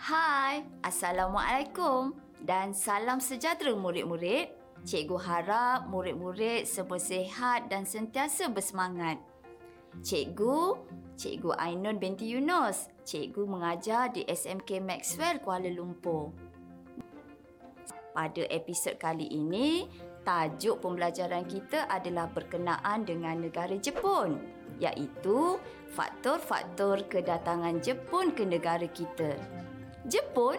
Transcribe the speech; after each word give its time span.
Hai, 0.00 0.64
Assalamualaikum 0.80 2.16
dan 2.40 2.72
salam 2.72 3.20
sejahtera 3.20 3.76
murid-murid. 3.76 4.48
Cikgu 4.80 5.12
harap 5.20 5.92
murid-murid 5.92 6.64
semua 6.64 6.96
sihat 6.96 7.68
dan 7.68 7.84
sentiasa 7.84 8.48
bersemangat. 8.48 9.20
Cikgu, 10.00 10.80
Cikgu 11.20 11.52
Ainun 11.52 12.00
binti 12.00 12.32
Yunus. 12.32 12.88
Cikgu 13.04 13.44
mengajar 13.44 14.08
di 14.08 14.24
SMK 14.24 14.80
Maxwell 14.80 15.36
Kuala 15.44 15.68
Lumpur. 15.68 16.32
Pada 18.16 18.48
episod 18.48 18.96
kali 18.96 19.28
ini, 19.28 19.84
tajuk 20.24 20.80
pembelajaran 20.80 21.44
kita 21.44 21.84
adalah 21.92 22.24
berkenaan 22.32 23.04
dengan 23.04 23.36
negara 23.36 23.76
Jepun, 23.76 24.40
iaitu 24.80 25.60
faktor-faktor 25.92 27.04
kedatangan 27.04 27.84
Jepun 27.84 28.32
ke 28.32 28.48
negara 28.48 28.88
kita. 28.88 29.36
Jepun? 30.08 30.56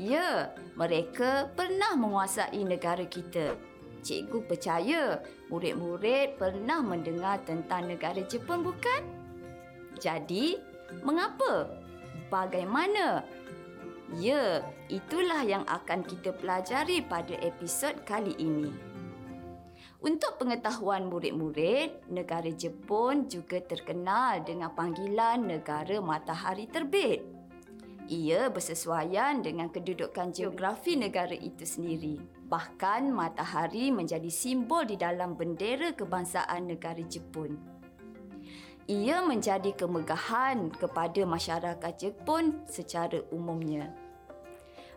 Ya, 0.00 0.56
mereka 0.80 1.52
pernah 1.52 1.92
menguasai 1.92 2.64
negara 2.64 3.04
kita. 3.04 3.52
Cikgu 4.00 4.48
percaya 4.48 5.20
murid-murid 5.52 6.40
pernah 6.40 6.80
mendengar 6.80 7.44
tentang 7.44 7.84
negara 7.84 8.24
Jepun 8.24 8.64
bukan? 8.64 9.04
Jadi, 10.00 10.56
mengapa? 11.04 11.68
Bagaimana? 12.32 13.20
Ya, 14.16 14.64
itulah 14.88 15.44
yang 15.44 15.68
akan 15.68 16.02
kita 16.02 16.32
pelajari 16.32 17.04
pada 17.04 17.36
episod 17.44 17.92
kali 18.08 18.32
ini. 18.40 18.72
Untuk 20.00 20.40
pengetahuan 20.40 21.12
murid-murid, 21.12 22.08
negara 22.08 22.48
Jepun 22.48 23.28
juga 23.28 23.60
terkenal 23.60 24.40
dengan 24.48 24.72
panggilan 24.72 25.44
negara 25.44 26.00
matahari 26.00 26.64
terbit. 26.64 27.39
Ia 28.10 28.50
bersesuaian 28.50 29.38
dengan 29.38 29.70
kedudukan 29.70 30.34
geografi 30.34 30.98
negara 30.98 31.30
itu 31.30 31.62
sendiri. 31.62 32.18
Bahkan 32.50 33.06
matahari 33.14 33.94
menjadi 33.94 34.26
simbol 34.26 34.82
di 34.82 34.98
dalam 34.98 35.38
bendera 35.38 35.94
kebangsaan 35.94 36.66
negara 36.66 36.98
Jepun. 37.06 37.54
Ia 38.90 39.22
menjadi 39.22 39.70
kemegahan 39.78 40.74
kepada 40.74 41.22
masyarakat 41.22 41.92
Jepun 41.94 42.66
secara 42.66 43.22
umumnya. 43.30 43.94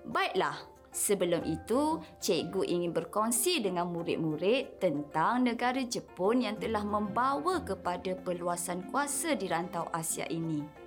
Baiklah, 0.10 0.58
sebelum 0.90 1.46
itu 1.46 2.02
cikgu 2.18 2.66
ingin 2.66 2.98
berkongsi 2.98 3.62
dengan 3.62 3.94
murid-murid 3.94 4.82
tentang 4.82 5.46
negara 5.46 5.86
Jepun 5.86 6.50
yang 6.50 6.58
telah 6.58 6.82
membawa 6.82 7.62
kepada 7.62 8.18
perluasan 8.18 8.90
kuasa 8.90 9.38
di 9.38 9.46
rantau 9.46 9.86
Asia 9.94 10.26
ini. 10.34 10.83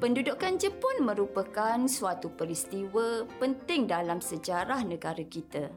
Pendudukan 0.00 0.58
Jepun 0.58 1.06
merupakan 1.06 1.78
suatu 1.86 2.32
peristiwa 2.32 3.28
penting 3.38 3.86
dalam 3.86 4.18
sejarah 4.18 4.82
negara 4.82 5.22
kita. 5.22 5.70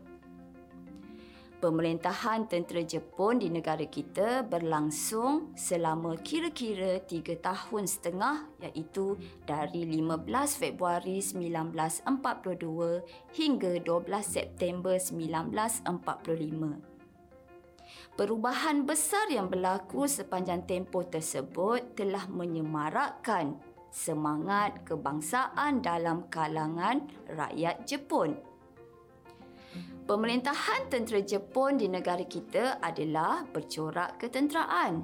Pemerintahan 1.65 2.45
tentera 2.45 2.85
Jepun 2.85 3.41
di 3.41 3.49
negara 3.49 3.87
kita 3.89 4.45
berlangsung 4.45 5.57
selama 5.57 6.13
kira-kira 6.21 7.01
tiga 7.01 7.33
tahun 7.41 7.89
setengah 7.89 8.45
iaitu 8.69 9.17
dari 9.49 9.87
15 9.87 10.29
Februari 10.61 11.23
1942 11.25 13.01
hingga 13.33 13.71
12 13.81 13.87
September 14.21 14.93
1945. 14.99 16.93
Perubahan 18.15 18.85
besar 18.85 19.27
yang 19.33 19.49
berlaku 19.49 20.05
sepanjang 20.05 20.63
tempoh 20.69 21.03
tersebut 21.03 21.97
telah 21.97 22.29
menyemarakkan 22.29 23.57
semangat 23.95 24.83
kebangsaan 24.83 25.79
dalam 25.79 26.27
kalangan 26.27 27.07
rakyat 27.31 27.87
Jepun. 27.87 28.35
Pemerintahan 30.03 30.91
tentera 30.91 31.23
Jepun 31.23 31.79
di 31.79 31.87
negara 31.87 32.27
kita 32.27 32.83
adalah 32.83 33.47
bercorak 33.47 34.19
ketenteraan. 34.19 35.01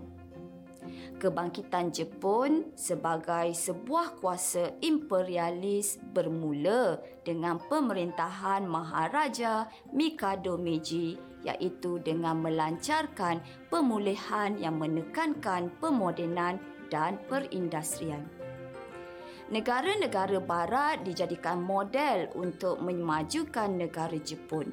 Kebangkitan 1.17 1.93
Jepun 1.93 2.75
sebagai 2.75 3.53
sebuah 3.55 4.19
kuasa 4.19 4.75
imperialis 4.83 5.95
bermula 6.11 6.99
dengan 7.23 7.61
pemerintahan 7.61 8.67
Maharaja 8.67 9.69
Mikado 9.93 10.57
Meiji 10.57 11.15
iaitu 11.45 11.97
dengan 12.01 12.37
melancarkan 12.41 13.41
pemulihan 13.69 14.57
yang 14.57 14.77
menekankan 14.77 15.73
pemodenan 15.81 16.61
dan 16.89 17.17
perindustrian 17.29 18.40
negara-negara 19.51 20.39
barat 20.39 21.03
dijadikan 21.03 21.59
model 21.59 22.31
untuk 22.39 22.79
memajukan 22.79 23.67
negara 23.67 24.15
Jepun. 24.15 24.71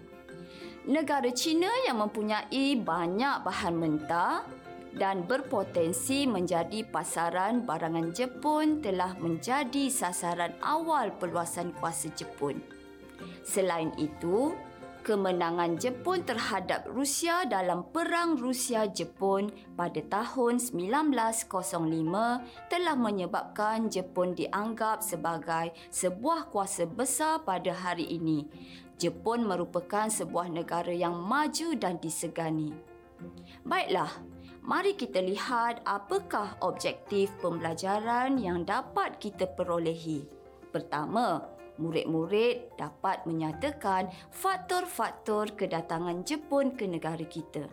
Negara 0.89 1.29
China 1.35 1.69
yang 1.85 2.01
mempunyai 2.01 2.79
banyak 2.79 3.45
bahan 3.45 3.75
mentah 3.77 4.47
dan 4.95 5.27
berpotensi 5.27 6.25
menjadi 6.25 6.87
pasaran 6.89 7.67
barangan 7.67 8.15
Jepun 8.15 8.81
telah 8.81 9.13
menjadi 9.21 9.93
sasaran 9.93 10.57
awal 10.65 11.13
perluasan 11.19 11.77
kuasa 11.77 12.09
Jepun. 12.17 12.63
Selain 13.45 13.93
itu, 14.01 14.55
kemenangan 15.09 15.81
Jepun 15.81 16.21
terhadap 16.21 16.85
Rusia 16.85 17.49
dalam 17.49 17.89
Perang 17.97 18.37
Rusia-Jepun 18.37 19.73
pada 19.73 20.05
tahun 20.05 20.61
1905 20.61 21.49
telah 22.69 22.93
menyebabkan 22.93 23.89
Jepun 23.89 24.37
dianggap 24.37 25.01
sebagai 25.01 25.73
sebuah 25.89 26.53
kuasa 26.53 26.85
besar 26.85 27.41
pada 27.41 27.73
hari 27.73 28.21
ini. 28.21 28.45
Jepun 29.01 29.49
merupakan 29.49 30.13
sebuah 30.13 30.53
negara 30.53 30.93
yang 30.93 31.17
maju 31.17 31.73
dan 31.81 31.97
disegani. 31.97 32.77
Baiklah, 33.65 34.13
mari 34.61 34.93
kita 34.93 35.25
lihat 35.25 35.81
apakah 35.89 36.61
objektif 36.61 37.33
pembelajaran 37.41 38.37
yang 38.37 38.69
dapat 38.69 39.17
kita 39.17 39.49
perolehi. 39.57 40.29
Pertama, 40.69 41.49
murid-murid 41.79 42.75
dapat 42.77 43.25
menyatakan 43.25 44.11
faktor-faktor 44.35 45.55
kedatangan 45.55 46.27
Jepun 46.27 46.75
ke 46.75 46.85
negara 46.85 47.23
kita. 47.25 47.67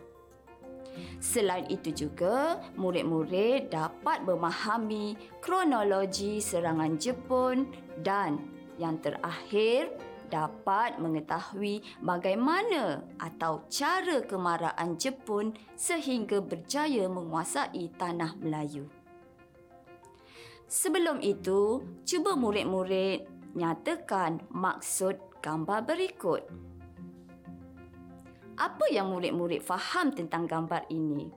Selain 1.20 1.68
itu 1.68 1.92
juga, 1.92 2.56
murid-murid 2.80 3.68
dapat 3.68 4.24
memahami 4.24 5.18
kronologi 5.44 6.40
serangan 6.40 6.96
Jepun 6.96 7.68
dan 8.00 8.40
yang 8.80 8.96
terakhir 9.04 9.92
dapat 10.26 10.98
mengetahui 10.98 11.84
bagaimana 12.02 13.04
atau 13.20 13.62
cara 13.70 14.24
kemarahan 14.26 14.98
Jepun 14.98 15.54
sehingga 15.78 16.42
berjaya 16.42 17.06
menguasai 17.06 17.92
tanah 17.94 18.34
Melayu. 18.42 18.90
Sebelum 20.66 21.22
itu, 21.22 21.78
cuba 22.02 22.34
murid-murid 22.34 23.35
nyatakan 23.56 24.44
maksud 24.52 25.16
gambar 25.40 25.88
berikut. 25.88 26.44
Apa 28.56 28.88
yang 28.92 29.12
murid-murid 29.12 29.64
faham 29.64 30.12
tentang 30.12 30.44
gambar 30.44 30.84
ini? 30.92 31.28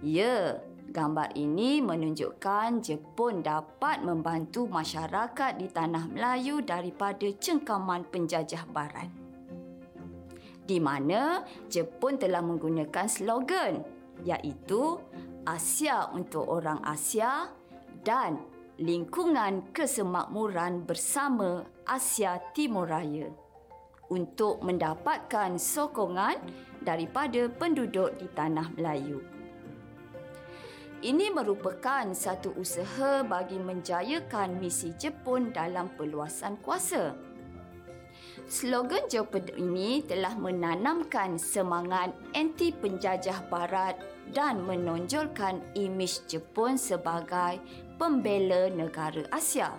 Ya, 0.00 0.60
gambar 0.88 1.36
ini 1.36 1.84
menunjukkan 1.84 2.80
Jepun 2.80 3.44
dapat 3.44 4.00
membantu 4.00 4.64
masyarakat 4.68 5.60
di 5.60 5.68
tanah 5.68 6.08
Melayu 6.08 6.64
daripada 6.64 7.28
cengkaman 7.28 8.08
penjajah 8.08 8.64
barat. 8.72 9.08
Di 10.64 10.80
mana 10.80 11.44
Jepun 11.68 12.16
telah 12.16 12.40
menggunakan 12.40 13.04
slogan 13.08 13.84
iaitu 14.24 14.96
Asia 15.44 16.08
untuk 16.12 16.48
orang 16.48 16.80
Asia 16.84 17.48
dan 18.00 18.40
lingkungan 18.80 19.76
kesemakmuran 19.76 20.88
bersama 20.88 21.68
Asia 21.84 22.40
Timur 22.56 22.88
Raya 22.88 23.28
untuk 24.08 24.64
mendapatkan 24.64 25.60
sokongan 25.60 26.40
daripada 26.80 27.52
penduduk 27.52 28.16
di 28.16 28.24
tanah 28.32 28.72
Melayu. 28.72 29.20
Ini 31.04 31.28
merupakan 31.28 32.08
satu 32.16 32.56
usaha 32.56 33.20
bagi 33.20 33.60
menjayakan 33.60 34.56
misi 34.56 34.96
Jepun 34.96 35.52
dalam 35.52 35.92
perluasan 35.92 36.56
kuasa. 36.64 37.12
Slogan 38.48 39.04
Jepun 39.12 39.44
ini 39.60 40.00
telah 40.08 40.32
menanamkan 40.40 41.36
semangat 41.36 42.16
anti 42.32 42.72
penjajah 42.72 43.44
barat 43.52 44.00
dan 44.32 44.64
menonjolkan 44.64 45.60
imej 45.76 46.24
Jepun 46.24 46.80
sebagai 46.80 47.60
pembela 48.00 48.72
negara 48.72 49.28
Asia. 49.28 49.76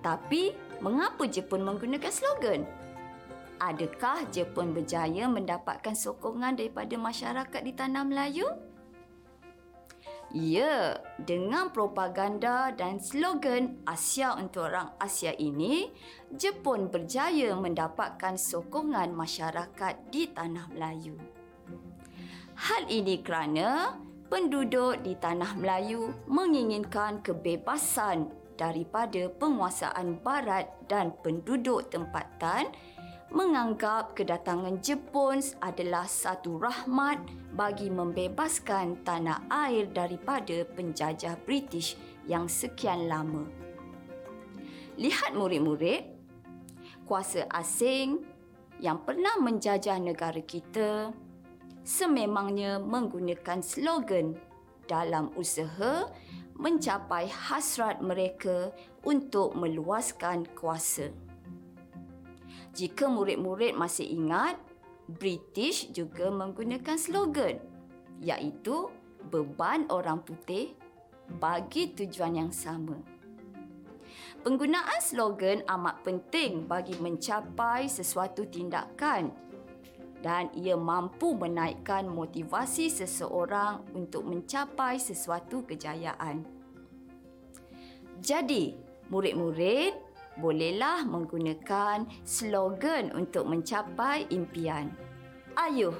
Tapi, 0.00 0.56
mengapa 0.80 1.28
Jepun 1.28 1.60
menggunakan 1.60 2.08
slogan? 2.08 2.64
Adakah 3.60 4.24
Jepun 4.32 4.72
berjaya 4.72 5.28
mendapatkan 5.28 5.92
sokongan 5.92 6.56
daripada 6.56 6.96
masyarakat 6.96 7.60
di 7.60 7.72
tanah 7.76 8.02
Melayu? 8.08 8.48
Ya, 10.34 10.98
dengan 11.22 11.70
propaganda 11.70 12.74
dan 12.74 12.98
slogan 12.98 13.78
Asia 13.86 14.34
untuk 14.34 14.66
orang 14.66 14.90
Asia 14.98 15.30
ini, 15.36 15.94
Jepun 16.34 16.90
berjaya 16.90 17.54
mendapatkan 17.54 18.34
sokongan 18.34 19.14
masyarakat 19.14 19.94
di 20.10 20.32
tanah 20.34 20.66
Melayu. 20.74 21.14
Hal 22.58 22.90
ini 22.90 23.22
kerana 23.22 23.94
penduduk 24.34 25.06
di 25.06 25.14
tanah 25.14 25.54
Melayu 25.54 26.10
menginginkan 26.26 27.22
kebebasan 27.22 28.34
daripada 28.58 29.30
penguasaan 29.30 30.18
barat 30.26 30.66
dan 30.90 31.14
penduduk 31.22 31.86
tempatan 31.86 32.74
menganggap 33.30 34.18
kedatangan 34.18 34.82
Jepun 34.82 35.38
adalah 35.62 36.10
satu 36.10 36.58
rahmat 36.58 37.22
bagi 37.54 37.94
membebaskan 37.94 39.06
tanah 39.06 39.46
air 39.54 39.86
daripada 39.94 40.66
penjajah 40.66 41.38
British 41.46 41.94
yang 42.26 42.50
sekian 42.50 43.06
lama. 43.06 43.46
Lihat 44.98 45.38
murid-murid, 45.38 46.10
kuasa 47.06 47.46
asing 47.54 48.26
yang 48.82 48.98
pernah 49.06 49.38
menjajah 49.38 50.02
negara 50.02 50.42
kita 50.42 51.14
sememangnya 51.84 52.80
menggunakan 52.80 53.60
slogan 53.60 54.34
dalam 54.88 55.30
usaha 55.36 56.08
mencapai 56.56 57.28
hasrat 57.28 58.00
mereka 58.00 58.72
untuk 59.04 59.52
meluaskan 59.52 60.48
kuasa. 60.56 61.12
Jika 62.74 63.06
murid-murid 63.06 63.78
masih 63.78 64.08
ingat, 64.10 64.58
British 65.06 65.92
juga 65.92 66.32
menggunakan 66.32 66.96
slogan 66.96 67.60
iaitu 68.24 68.88
beban 69.28 69.84
orang 69.92 70.24
putih 70.24 70.72
bagi 71.38 71.92
tujuan 71.92 72.40
yang 72.40 72.52
sama. 72.52 72.96
Penggunaan 74.44 75.00
slogan 75.00 75.64
amat 75.64 76.04
penting 76.04 76.68
bagi 76.68 76.96
mencapai 77.00 77.88
sesuatu 77.88 78.44
tindakan 78.44 79.32
dan 80.24 80.48
ia 80.56 80.72
mampu 80.72 81.36
menaikkan 81.36 82.08
motivasi 82.08 82.88
seseorang 82.88 83.84
untuk 83.92 84.24
mencapai 84.24 84.96
sesuatu 84.96 85.60
kejayaan. 85.68 86.48
Jadi, 88.24 88.72
murid-murid 89.12 89.92
bolehlah 90.40 91.04
menggunakan 91.04 92.08
slogan 92.24 93.12
untuk 93.12 93.44
mencapai 93.44 94.24
impian. 94.32 94.88
Ayuh, 95.60 95.92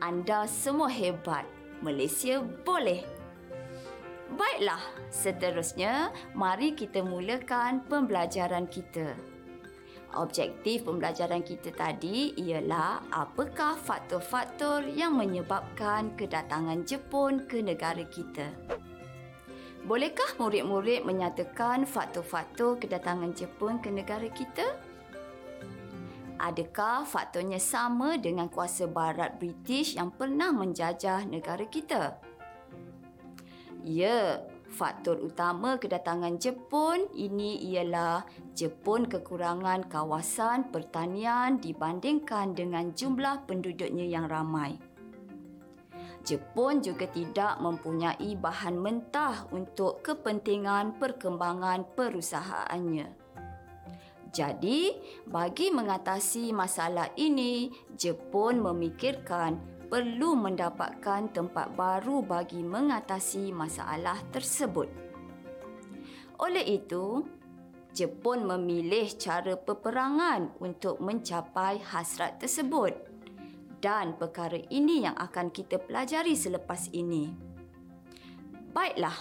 anda 0.00 0.48
semua 0.48 0.88
hebat. 0.88 1.44
Malaysia 1.84 2.40
boleh. 2.64 3.04
Baiklah, 4.32 4.80
seterusnya 5.12 6.16
mari 6.32 6.72
kita 6.72 7.04
mulakan 7.04 7.84
pembelajaran 7.84 8.64
kita. 8.72 9.29
Objektif 10.10 10.82
pembelajaran 10.90 11.46
kita 11.46 11.70
tadi 11.70 12.34
ialah 12.34 12.98
apakah 13.14 13.78
faktor-faktor 13.78 14.82
yang 14.90 15.14
menyebabkan 15.14 16.18
kedatangan 16.18 16.82
Jepun 16.82 17.46
ke 17.46 17.62
negara 17.62 18.02
kita. 18.02 18.50
Bolehkah 19.86 20.34
murid-murid 20.34 21.06
menyatakan 21.06 21.86
faktor-faktor 21.86 22.82
kedatangan 22.82 23.30
Jepun 23.38 23.78
ke 23.78 23.94
negara 23.94 24.26
kita? 24.34 24.66
Adakah 26.42 27.06
faktornya 27.06 27.62
sama 27.62 28.18
dengan 28.18 28.50
kuasa 28.50 28.90
barat 28.90 29.38
British 29.38 29.94
yang 29.94 30.10
pernah 30.10 30.50
menjajah 30.50 31.22
negara 31.22 31.70
kita? 31.70 32.18
Ya, 33.86 34.42
faktor 34.70 35.18
utama 35.18 35.76
kedatangan 35.76 36.38
Jepun 36.38 37.10
ini 37.18 37.58
ialah 37.74 38.22
Jepun 38.54 39.10
kekurangan 39.10 39.90
kawasan 39.90 40.70
pertanian 40.70 41.58
dibandingkan 41.58 42.54
dengan 42.54 42.94
jumlah 42.94 43.44
penduduknya 43.50 44.06
yang 44.06 44.30
ramai. 44.30 44.78
Jepun 46.20 46.84
juga 46.84 47.08
tidak 47.10 47.58
mempunyai 47.58 48.36
bahan 48.36 48.76
mentah 48.76 49.48
untuk 49.50 50.04
kepentingan 50.04 51.00
perkembangan 51.00 51.88
perusahaannya. 51.96 53.08
Jadi, 54.30 54.94
bagi 55.26 55.74
mengatasi 55.74 56.54
masalah 56.54 57.10
ini, 57.18 57.66
Jepun 57.98 58.62
memikirkan 58.62 59.79
perlu 59.90 60.38
mendapatkan 60.38 61.34
tempat 61.34 61.74
baru 61.74 62.22
bagi 62.22 62.62
mengatasi 62.62 63.50
masalah 63.50 64.22
tersebut. 64.30 64.86
Oleh 66.38 66.62
itu, 66.62 67.26
Jepun 67.90 68.46
memilih 68.46 69.10
cara 69.18 69.58
peperangan 69.58 70.54
untuk 70.62 71.02
mencapai 71.02 71.82
hasrat 71.82 72.38
tersebut 72.38 72.94
dan 73.82 74.14
perkara 74.14 74.62
ini 74.70 75.02
yang 75.10 75.18
akan 75.18 75.50
kita 75.50 75.82
pelajari 75.82 76.38
selepas 76.38 76.86
ini. 76.94 77.34
Baiklah, 78.70 79.18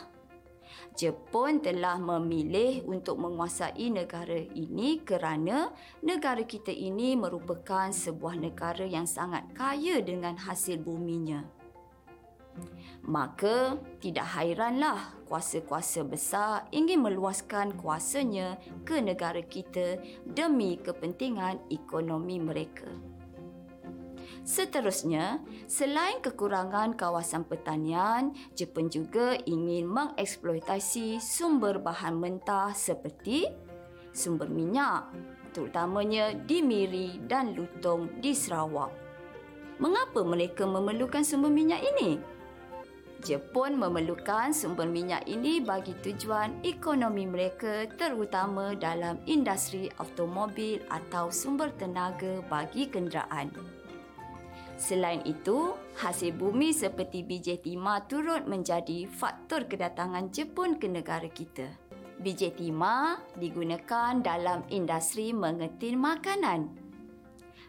Jepun 0.98 1.64
telah 1.64 1.98
memilih 2.02 2.84
untuk 2.88 3.22
menguasai 3.22 3.88
negara 3.90 4.40
ini 4.56 5.00
kerana 5.02 5.72
negara 6.04 6.44
kita 6.44 6.74
ini 6.74 7.16
merupakan 7.16 7.90
sebuah 7.94 8.36
negara 8.40 8.84
yang 8.84 9.06
sangat 9.06 9.48
kaya 9.56 10.02
dengan 10.04 10.36
hasil 10.36 10.82
buminya. 10.82 11.60
Maka 13.08 13.80
tidak 14.04 14.28
hairanlah 14.36 15.16
kuasa-kuasa 15.26 16.04
besar 16.04 16.68
ingin 16.76 17.00
meluaskan 17.02 17.74
kuasanya 17.80 18.60
ke 18.84 19.00
negara 19.00 19.40
kita 19.40 20.04
demi 20.28 20.76
kepentingan 20.76 21.64
ekonomi 21.72 22.38
mereka. 22.44 23.09
Seterusnya, 24.50 25.46
selain 25.69 26.25
kekurangan 26.25 26.98
kawasan 26.98 27.46
pertanian, 27.46 28.34
Jepun 28.57 28.90
juga 28.90 29.38
ingin 29.46 29.86
mengeksploitasi 29.86 31.22
sumber 31.22 31.78
bahan 31.78 32.18
mentah 32.18 32.74
seperti 32.74 33.46
sumber 34.10 34.50
minyak, 34.50 35.06
terutamanya 35.54 36.34
di 36.34 36.66
Miri 36.66 37.22
dan 37.30 37.54
Lutong 37.54 38.10
di 38.18 38.34
Sarawak. 38.34 38.90
Mengapa 39.78 40.25
mereka 40.25 40.66
memerlukan 40.66 41.22
sumber 41.22 41.54
minyak 41.54 41.86
ini? 41.86 42.18
Jepun 43.22 43.78
memerlukan 43.78 44.50
sumber 44.50 44.90
minyak 44.90 45.30
ini 45.30 45.62
bagi 45.62 45.94
tujuan 46.02 46.66
ekonomi 46.66 47.30
mereka 47.30 47.85
terutama 48.02 48.74
dalam 48.74 49.21
industri 49.30 49.94
automobil 50.02 50.81
atau 50.90 51.30
sumber 51.30 51.69
tenaga 51.78 52.42
bagi 52.50 52.90
kenderaan. 52.90 53.79
Selain 54.80 55.19
itu, 55.28 55.76
hasil 56.00 56.40
bumi 56.40 56.71
seperti 56.71 57.28
biji 57.28 57.59
timah 57.59 58.07
turut 58.07 58.48
menjadi 58.48 59.12
faktor 59.12 59.68
kedatangan 59.68 60.31
Jepun 60.31 60.80
ke 60.80 60.88
negara 60.88 61.28
kita. 61.28 61.68
Biji 62.24 62.56
timah 62.56 63.19
digunakan 63.36 64.24
dalam 64.24 64.64
industri 64.71 65.36
mengetin 65.36 66.00
makanan. 66.00 66.71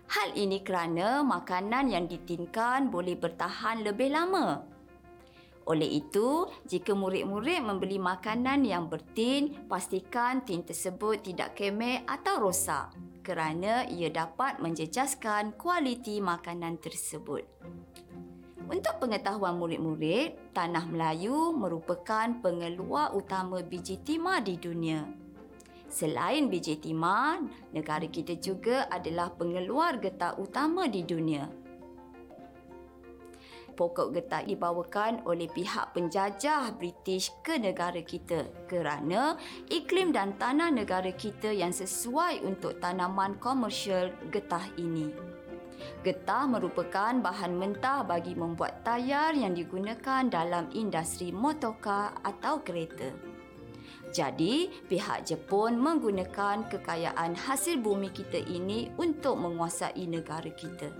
Hal 0.06 0.38
ini 0.38 0.62
kerana 0.62 1.26
makanan 1.26 1.90
yang 1.90 2.06
ditinkan 2.06 2.94
boleh 2.94 3.18
bertahan 3.18 3.82
lebih 3.82 4.14
lama. 4.14 4.62
Oleh 5.66 5.90
itu, 6.02 6.46
jika 6.66 6.94
murid-murid 6.94 7.58
membeli 7.62 7.98
makanan 7.98 8.62
yang 8.62 8.86
bertin, 8.86 9.66
pastikan 9.66 10.46
tin 10.46 10.62
tersebut 10.62 11.26
tidak 11.26 11.58
kemek 11.58 12.06
atau 12.06 12.38
rosak 12.38 13.09
kerana 13.20 13.86
ia 13.86 14.08
dapat 14.08 14.58
menjejaskan 14.58 15.54
kualiti 15.60 16.18
makanan 16.18 16.80
tersebut. 16.80 17.44
Untuk 18.70 19.02
pengetahuan 19.02 19.58
murid-murid, 19.58 20.54
Tanah 20.54 20.86
Melayu 20.86 21.50
merupakan 21.52 22.30
pengeluar 22.38 23.12
utama 23.12 23.60
biji 23.66 23.98
timah 24.00 24.38
di 24.40 24.54
dunia. 24.56 25.04
Selain 25.90 26.46
biji 26.46 26.78
timah, 26.78 27.42
negara 27.74 28.06
kita 28.06 28.38
juga 28.38 28.86
adalah 28.86 29.34
pengeluar 29.34 29.98
getah 29.98 30.38
utama 30.38 30.86
di 30.86 31.02
dunia 31.02 31.59
pokok 33.80 34.12
getah 34.12 34.44
dibawakan 34.44 35.24
oleh 35.24 35.48
pihak 35.48 35.96
penjajah 35.96 36.76
British 36.76 37.32
ke 37.40 37.56
negara 37.56 38.04
kita 38.04 38.44
kerana 38.68 39.40
iklim 39.72 40.12
dan 40.12 40.36
tanah 40.36 40.68
negara 40.68 41.08
kita 41.16 41.48
yang 41.48 41.72
sesuai 41.72 42.44
untuk 42.44 42.76
tanaman 42.76 43.40
komersial 43.40 44.12
getah 44.28 44.68
ini. 44.76 45.08
Getah 46.04 46.44
merupakan 46.44 47.16
bahan 47.24 47.56
mentah 47.56 48.04
bagi 48.04 48.36
membuat 48.36 48.84
tayar 48.84 49.32
yang 49.32 49.56
digunakan 49.56 50.28
dalam 50.28 50.68
industri 50.76 51.32
motorkar 51.32 52.20
atau 52.20 52.60
kereta. 52.60 53.08
Jadi, 54.12 54.68
pihak 54.90 55.24
Jepun 55.24 55.80
menggunakan 55.80 56.68
kekayaan 56.68 57.32
hasil 57.32 57.80
bumi 57.80 58.12
kita 58.12 58.42
ini 58.44 58.92
untuk 59.00 59.40
menguasai 59.40 60.04
negara 60.04 60.50
kita. 60.50 60.90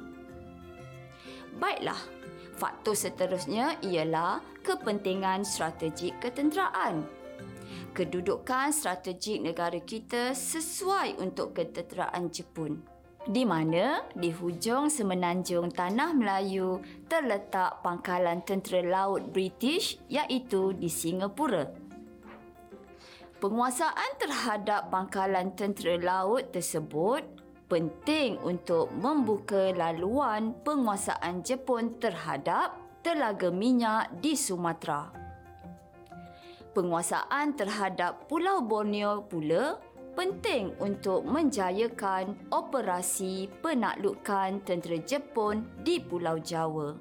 Baiklah, 1.59 1.99
Faktor 2.61 2.93
seterusnya 2.93 3.81
ialah 3.81 4.45
kepentingan 4.61 5.49
strategik 5.49 6.21
ketenteraan. 6.21 7.09
Kedudukan 7.97 8.69
strategik 8.69 9.41
negara 9.41 9.81
kita 9.81 10.37
sesuai 10.37 11.17
untuk 11.25 11.57
ketenteraan 11.57 12.29
Jepun. 12.29 12.85
Di 13.25 13.49
mana 13.49 14.05
di 14.13 14.29
hujung 14.29 14.93
semenanjung 14.93 15.73
Tanah 15.73 16.13
Melayu 16.13 16.85
terletak 17.09 17.81
pangkalan 17.81 18.45
tentera 18.45 18.85
laut 18.85 19.33
British 19.33 19.97
iaitu 20.13 20.77
di 20.77 20.93
Singapura. 20.93 21.65
Penguasaan 23.41 24.21
terhadap 24.21 24.93
pangkalan 24.93 25.57
tentera 25.57 25.97
laut 25.97 26.53
tersebut 26.53 27.40
penting 27.71 28.35
untuk 28.43 28.91
membuka 28.91 29.71
laluan 29.71 30.59
penguasaan 30.67 31.47
Jepun 31.47 32.03
terhadap 32.03 32.75
telaga 33.07 33.49
minyak 33.55 34.11
di 34.19 34.35
Sumatera. 34.35 35.15
Penguasaan 36.75 37.55
terhadap 37.55 38.27
Pulau 38.27 38.67
Borneo 38.67 39.23
pula 39.23 39.79
penting 40.19 40.75
untuk 40.83 41.23
menjayakan 41.23 42.35
operasi 42.51 43.47
penaklukan 43.63 44.59
tentera 44.67 44.99
Jepun 45.07 45.63
di 45.87 46.03
Pulau 46.03 46.43
Jawa. 46.43 46.99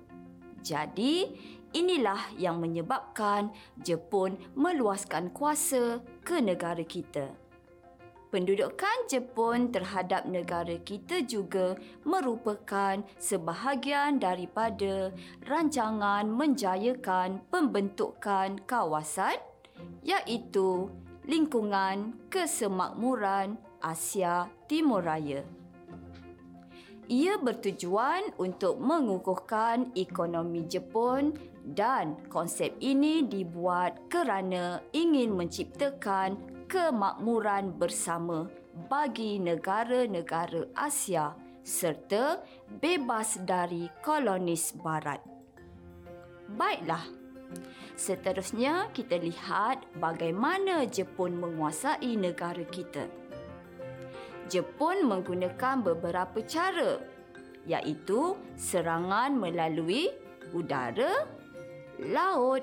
Jadi, 0.62 1.26
inilah 1.74 2.38
yang 2.38 2.62
menyebabkan 2.62 3.50
Jepun 3.82 4.38
meluaskan 4.54 5.34
kuasa 5.34 6.06
ke 6.22 6.38
negara 6.38 6.86
kita 6.86 7.49
pendudukan 8.30 9.10
Jepun 9.10 9.74
terhadap 9.74 10.30
negara 10.30 10.78
kita 10.86 11.26
juga 11.26 11.76
merupakan 12.06 13.02
sebahagian 13.18 14.22
daripada 14.22 15.10
rancangan 15.46 16.30
menjayakan 16.30 17.42
pembentukan 17.50 18.62
kawasan 18.70 19.38
iaitu 20.06 20.94
lingkungan 21.26 22.18
kesemakmuran 22.30 23.58
Asia 23.82 24.50
Timur 24.70 25.06
Raya. 25.06 25.46
Ia 27.10 27.42
bertujuan 27.42 28.38
untuk 28.38 28.78
mengukuhkan 28.78 29.90
ekonomi 29.98 30.70
Jepun 30.70 31.34
dan 31.66 32.14
konsep 32.30 32.78
ini 32.78 33.26
dibuat 33.26 33.98
kerana 34.14 34.78
ingin 34.94 35.34
menciptakan 35.34 36.59
kemakmuran 36.70 37.74
bersama 37.82 38.46
bagi 38.86 39.42
negara-negara 39.42 40.70
Asia 40.78 41.34
serta 41.66 42.46
bebas 42.78 43.42
dari 43.42 43.90
kolonis 44.06 44.78
barat. 44.78 45.18
Baiklah. 46.46 47.02
Seterusnya 47.98 48.94
kita 48.94 49.18
lihat 49.18 49.82
bagaimana 49.98 50.86
Jepun 50.86 51.42
menguasai 51.42 52.14
negara 52.14 52.62
kita. 52.70 53.10
Jepun 54.46 55.10
menggunakan 55.10 55.82
beberapa 55.82 56.38
cara 56.46 57.02
iaitu 57.66 58.38
serangan 58.54 59.34
melalui 59.34 60.14
udara, 60.54 61.26
laut 61.98 62.62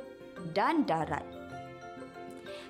dan 0.55 0.87
darat. 0.87 1.36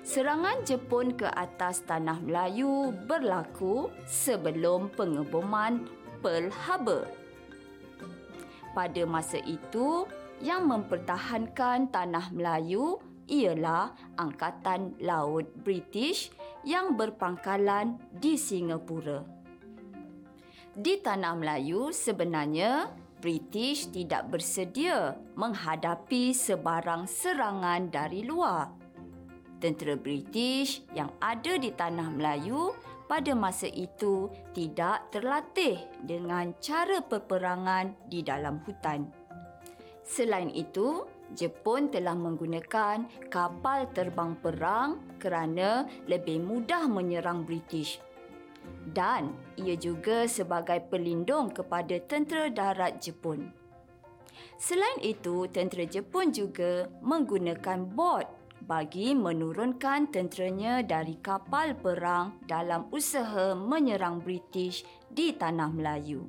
Serangan 0.07 0.63
Jepun 0.63 1.19
ke 1.19 1.27
atas 1.27 1.83
tanah 1.83 2.23
Melayu 2.23 2.95
berlaku 3.11 3.91
sebelum 4.07 4.87
pengeboman 4.95 5.83
Pearl 6.23 6.47
Harbor. 6.47 7.03
Pada 8.71 9.03
masa 9.03 9.43
itu, 9.43 10.07
yang 10.39 10.63
mempertahankan 10.63 11.91
tanah 11.91 12.31
Melayu 12.31 13.03
ialah 13.27 13.91
Angkatan 14.15 14.95
Laut 15.03 15.43
British 15.59 16.31
yang 16.63 16.95
berpangkalan 16.95 17.99
di 18.07 18.39
Singapura. 18.39 19.27
Di 20.71 21.03
tanah 21.03 21.35
Melayu 21.35 21.91
sebenarnya 21.91 22.95
British 23.19 23.91
tidak 23.91 24.31
bersedia 24.31 25.19
menghadapi 25.35 26.31
sebarang 26.31 27.11
serangan 27.11 27.91
dari 27.91 28.23
luar 28.23 28.76
tentera 29.57 29.97
British 29.97 30.85
yang 30.93 31.09
ada 31.21 31.57
di 31.57 31.73
tanah 31.73 32.09
Melayu 32.13 32.73
pada 33.07 33.31
masa 33.33 33.71
itu 33.71 34.27
tidak 34.51 35.09
terlatih 35.15 35.79
dengan 36.03 36.51
cara 36.59 36.99
peperangan 36.99 37.95
di 38.11 38.19
dalam 38.21 38.59
hutan. 38.67 39.07
Selain 40.03 40.51
itu, 40.51 41.03
Jepun 41.35 41.91
telah 41.91 42.15
menggunakan 42.15 43.27
kapal 43.27 43.91
terbang 43.91 44.39
perang 44.39 45.19
kerana 45.19 45.83
lebih 46.07 46.39
mudah 46.39 46.87
menyerang 46.87 47.43
British. 47.43 47.99
Dan 48.87 49.35
ia 49.59 49.75
juga 49.75 50.27
sebagai 50.27 50.79
pelindung 50.87 51.51
kepada 51.51 51.99
tentera 52.03 52.47
darat 52.47 53.03
Jepun. 53.03 53.51
Selain 54.55 54.99
itu, 55.03 55.47
tentera 55.51 55.83
Jepun 55.83 56.31
juga 56.31 56.87
menggunakan 57.03 57.83
bot 57.83 58.36
bagi 58.67 59.15
menurunkan 59.15 60.11
tenteranya 60.11 60.83
dari 60.83 61.15
kapal 61.23 61.71
perang 61.79 62.35
dalam 62.43 62.91
usaha 62.91 63.55
menyerang 63.55 64.19
British 64.19 64.83
di 65.07 65.31
Tanah 65.31 65.71
Melayu. 65.71 66.27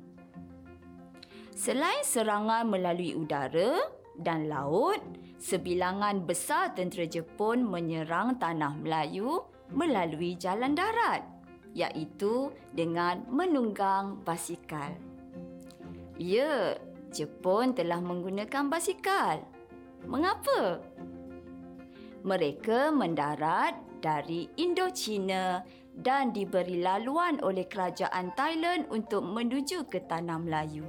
Selain 1.51 1.99
serangan 2.07 2.63
melalui 2.63 3.11
udara 3.19 3.83
dan 4.15 4.47
laut, 4.47 5.03
sebilangan 5.35 6.23
besar 6.23 6.71
tentera 6.71 7.03
Jepun 7.03 7.67
menyerang 7.67 8.39
Tanah 8.39 8.71
Melayu 8.79 9.43
melalui 9.75 10.39
jalan 10.39 10.79
darat 10.79 11.19
iaitu 11.75 12.55
dengan 12.71 13.27
menunggang 13.27 14.23
basikal. 14.23 14.95
Ya, 16.15 16.79
Jepun 17.11 17.75
telah 17.75 17.99
menggunakan 17.99 18.71
basikal. 18.71 19.43
Mengapa? 20.07 20.79
Mereka 22.23 22.91
mendarat 22.91 23.75
dari 23.99 24.47
Indochina 24.59 25.63
dan 25.99 26.31
diberi 26.31 26.79
laluan 26.79 27.39
oleh 27.43 27.67
kerajaan 27.67 28.31
Thailand 28.35 28.87
untuk 28.91 29.23
menuju 29.23 29.91
ke 29.91 30.03
Tanah 30.07 30.39
Melayu. 30.39 30.87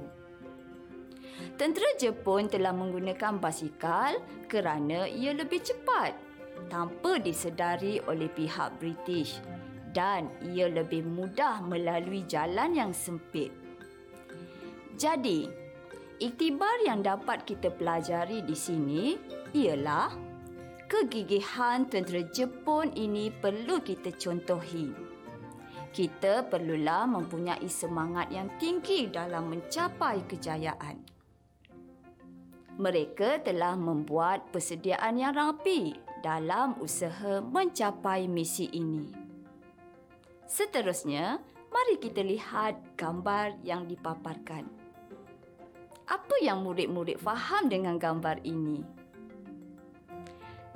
Tentera 1.59 1.89
Jepun 1.99 2.47
telah 2.47 2.71
menggunakan 2.71 3.41
basikal 3.41 4.17
kerana 4.47 5.09
ia 5.09 5.35
lebih 5.35 5.59
cepat 5.59 6.15
tanpa 6.69 7.17
disedari 7.17 7.99
oleh 8.05 8.29
pihak 8.31 8.77
British 8.79 9.41
dan 9.91 10.31
ia 10.53 10.71
lebih 10.71 11.03
mudah 11.03 11.59
melalui 11.65 12.23
jalan 12.29 12.71
yang 12.71 12.91
sempit. 12.95 13.51
Jadi, 14.95 15.49
iktibar 16.21 16.85
yang 16.85 17.03
dapat 17.03 17.43
kita 17.43 17.73
pelajari 17.73 18.45
di 18.45 18.55
sini 18.55 19.17
ialah 19.51 20.30
kegigihan 20.91 21.87
tentera 21.87 22.19
Jepun 22.35 22.91
ini 22.99 23.31
perlu 23.31 23.79
kita 23.79 24.11
contohi. 24.11 24.91
Kita 25.95 26.43
perlulah 26.43 27.07
mempunyai 27.07 27.63
semangat 27.71 28.27
yang 28.27 28.51
tinggi 28.59 29.07
dalam 29.07 29.55
mencapai 29.55 30.27
kejayaan. 30.27 30.99
Mereka 32.75 33.39
telah 33.47 33.79
membuat 33.79 34.51
persediaan 34.51 35.15
yang 35.15 35.31
rapi 35.31 35.95
dalam 36.19 36.75
usaha 36.83 37.39
mencapai 37.39 38.27
misi 38.27 38.67
ini. 38.75 39.15
Seterusnya, 40.43 41.39
mari 41.71 42.03
kita 42.03 42.19
lihat 42.19 42.99
gambar 42.99 43.63
yang 43.63 43.87
dipaparkan. 43.87 44.67
Apa 46.11 46.35
yang 46.43 46.67
murid-murid 46.67 47.15
faham 47.23 47.71
dengan 47.71 47.95
gambar 47.95 48.43
ini? 48.43 49.00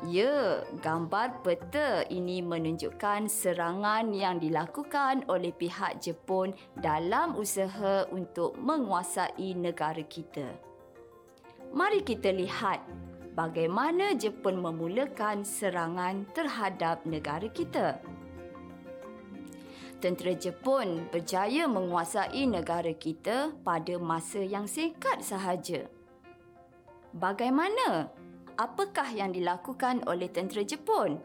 Ya, 0.04 0.60
gambar 0.84 1.40
peta 1.40 2.04
ini 2.12 2.44
menunjukkan 2.44 3.32
serangan 3.32 4.12
yang 4.12 4.44
dilakukan 4.44 5.24
oleh 5.32 5.56
pihak 5.56 6.04
Jepun 6.04 6.52
dalam 6.76 7.40
usaha 7.40 8.04
untuk 8.12 8.60
menguasai 8.60 9.56
negara 9.56 10.04
kita. 10.04 10.52
Mari 11.72 12.04
kita 12.04 12.28
lihat 12.36 12.84
bagaimana 13.40 14.12
Jepun 14.20 14.60
memulakan 14.60 15.48
serangan 15.48 16.28
terhadap 16.36 17.08
negara 17.08 17.48
kita. 17.48 18.04
Tentera 20.04 20.36
Jepun 20.36 21.08
berjaya 21.08 21.72
menguasai 21.72 22.44
negara 22.52 22.92
kita 22.92 23.56
pada 23.64 23.96
masa 23.96 24.44
yang 24.44 24.68
singkat 24.68 25.24
sahaja. 25.24 25.88
Bagaimana 27.16 28.12
apakah 28.56 29.12
yang 29.12 29.32
dilakukan 29.32 30.04
oleh 30.08 30.28
tentera 30.32 30.64
Jepun? 30.64 31.20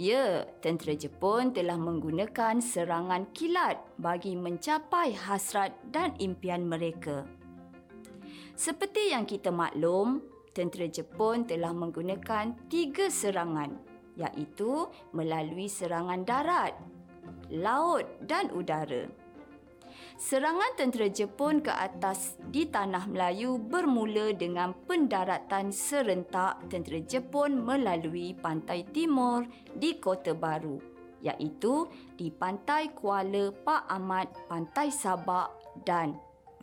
Ya, 0.00 0.48
tentera 0.64 0.96
Jepun 0.96 1.52
telah 1.52 1.76
menggunakan 1.76 2.64
serangan 2.64 3.28
kilat 3.36 3.76
bagi 4.00 4.32
mencapai 4.34 5.12
hasrat 5.12 5.76
dan 5.92 6.16
impian 6.16 6.64
mereka. 6.64 7.28
Seperti 8.56 9.12
yang 9.12 9.28
kita 9.28 9.52
maklum, 9.52 10.24
tentera 10.56 10.88
Jepun 10.88 11.44
telah 11.44 11.76
menggunakan 11.76 12.56
tiga 12.72 13.12
serangan 13.12 13.76
iaitu 14.16 14.88
melalui 15.16 15.68
serangan 15.68 16.24
darat, 16.24 16.76
laut 17.48 18.04
dan 18.24 18.52
udara. 18.52 19.08
Serangan 20.22 20.78
tentera 20.78 21.10
Jepun 21.10 21.66
ke 21.66 21.74
atas 21.74 22.38
di 22.46 22.70
tanah 22.70 23.10
Melayu 23.10 23.58
bermula 23.58 24.30
dengan 24.30 24.70
pendaratan 24.86 25.74
serentak 25.74 26.62
tentera 26.70 27.02
Jepun 27.02 27.58
melalui 27.58 28.30
pantai 28.30 28.86
timur 28.94 29.42
di 29.74 29.98
Kota 29.98 30.30
Baru 30.30 30.78
iaitu 31.26 31.90
di 32.14 32.30
Pantai 32.30 32.94
Kuala 32.94 33.50
Pak 33.50 33.90
Amat, 33.90 34.30
Pantai 34.46 34.94
Sabak 34.94 35.50
dan 35.82 36.14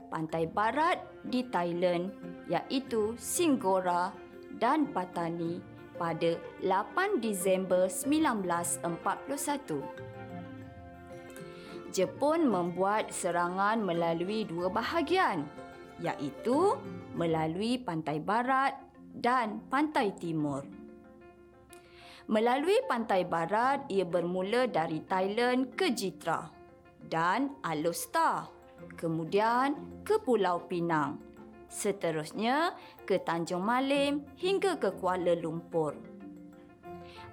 Pantai 0.08 0.48
Barat 0.48 1.04
di 1.28 1.44
Thailand 1.52 2.16
iaitu 2.48 3.20
Singgora 3.20 4.16
dan 4.56 4.88
Patani 4.88 5.60
pada 6.00 6.32
8 6.64 7.20
Disember 7.20 7.92
1941. 7.92 10.39
Jepun 11.90 12.46
membuat 12.46 13.10
serangan 13.10 13.82
melalui 13.82 14.46
dua 14.46 14.70
bahagian 14.70 15.46
iaitu 16.00 16.80
melalui 17.18 17.76
pantai 17.82 18.24
barat 18.24 18.78
dan 19.12 19.60
pantai 19.68 20.16
timur. 20.16 20.64
Melalui 22.30 22.78
pantai 22.86 23.26
barat 23.26 23.90
ia 23.90 24.06
bermula 24.06 24.70
dari 24.70 25.02
Thailand 25.02 25.74
ke 25.74 25.90
Jitra 25.90 26.46
dan 27.10 27.58
Alostar, 27.66 28.46
kemudian 28.94 29.74
ke 30.06 30.22
Pulau 30.22 30.70
Pinang. 30.70 31.18
Seterusnya 31.70 32.78
ke 33.06 33.22
Tanjung 33.22 33.66
Malim 33.66 34.26
hingga 34.38 34.78
ke 34.78 34.94
Kuala 34.98 35.38
Lumpur. 35.38 36.09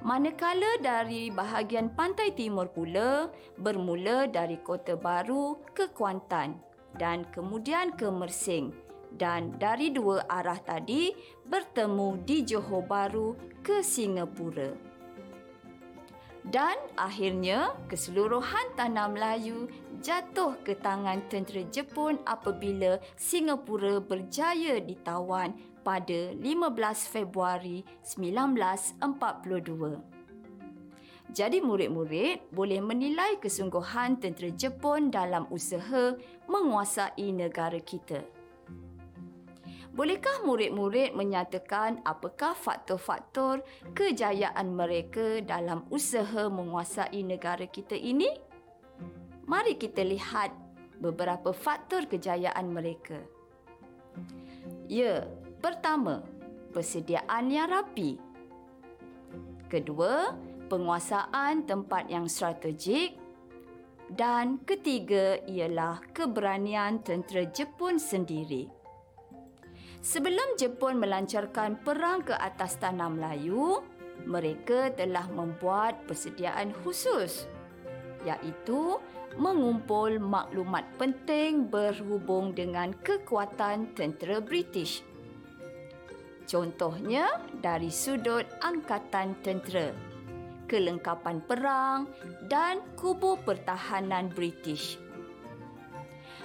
Manakala 0.04 0.76
dari 0.84 1.32
bahagian 1.32 1.88
pantai 1.96 2.36
timur 2.36 2.68
pula 2.68 3.32
bermula 3.56 4.28
dari 4.28 4.60
Kota 4.60 4.92
Baru 4.92 5.64
ke 5.72 5.88
Kuantan 5.96 6.60
dan 7.00 7.24
kemudian 7.32 7.96
ke 7.96 8.08
Mersing 8.12 8.72
dan 9.16 9.56
dari 9.56 9.88
dua 9.88 10.20
arah 10.28 10.60
tadi 10.60 11.16
bertemu 11.48 12.20
di 12.28 12.44
Johor 12.44 12.84
Baru 12.84 13.36
ke 13.64 13.80
Singapura. 13.80 14.76
Dan 16.46 16.78
akhirnya 16.94 17.74
keseluruhan 17.90 18.78
tanah 18.78 19.10
Melayu 19.10 19.66
jatuh 19.98 20.54
ke 20.62 20.78
tangan 20.78 21.18
tentera 21.26 21.66
Jepun 21.74 22.22
apabila 22.22 23.02
Singapura 23.18 23.98
berjaya 23.98 24.78
ditawan 24.78 25.58
pada 25.86 26.34
15 26.34 27.14
Februari 27.14 27.86
1942. 28.02 30.02
Jadi 31.30 31.62
murid-murid 31.62 32.50
boleh 32.50 32.82
menilai 32.82 33.38
kesungguhan 33.38 34.18
tentera 34.18 34.50
Jepun 34.50 35.14
dalam 35.14 35.46
usaha 35.54 36.18
menguasai 36.50 37.30
negara 37.30 37.78
kita. 37.78 38.26
Bolehkah 39.94 40.42
murid-murid 40.44 41.16
menyatakan 41.16 42.04
apakah 42.04 42.52
faktor-faktor 42.52 43.64
kejayaan 43.96 44.76
mereka 44.76 45.40
dalam 45.40 45.88
usaha 45.88 46.52
menguasai 46.52 47.24
negara 47.24 47.64
kita 47.64 47.96
ini? 47.96 48.28
Mari 49.48 49.78
kita 49.78 50.04
lihat 50.04 50.52
beberapa 51.00 51.54
faktor 51.54 52.10
kejayaan 52.10 52.74
mereka. 52.74 53.22
Ya, 54.84 55.24
Pertama, 55.66 56.22
persediaan 56.70 57.50
yang 57.50 57.66
rapi. 57.66 58.14
Kedua, 59.66 60.30
penguasaan 60.70 61.66
tempat 61.66 62.06
yang 62.06 62.30
strategik. 62.30 63.18
Dan 64.06 64.62
ketiga 64.62 65.42
ialah 65.42 65.98
keberanian 66.14 67.02
tentera 67.02 67.50
Jepun 67.50 67.98
sendiri. 67.98 68.70
Sebelum 69.98 70.54
Jepun 70.54 71.02
melancarkan 71.02 71.82
perang 71.82 72.22
ke 72.22 72.38
atas 72.38 72.78
tanah 72.78 73.10
Melayu, 73.10 73.82
mereka 74.22 74.94
telah 74.94 75.26
membuat 75.34 76.06
persediaan 76.06 76.70
khusus 76.86 77.50
iaitu 78.22 79.02
mengumpul 79.34 80.22
maklumat 80.22 80.86
penting 80.94 81.66
berhubung 81.66 82.54
dengan 82.54 82.94
kekuatan 83.02 83.98
tentera 83.98 84.38
British. 84.38 85.02
Contohnya 86.46 87.42
dari 87.58 87.90
sudut 87.90 88.46
angkatan 88.62 89.34
tentera, 89.42 89.90
kelengkapan 90.70 91.42
perang 91.42 92.06
dan 92.46 92.78
kubu 92.94 93.34
pertahanan 93.42 94.30
British. 94.30 94.94